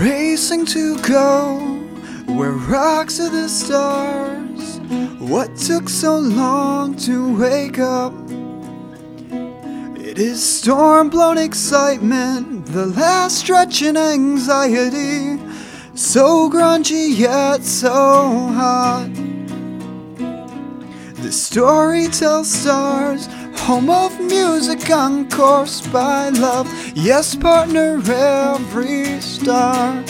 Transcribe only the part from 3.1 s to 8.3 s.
are the stars. What took so long to wake up?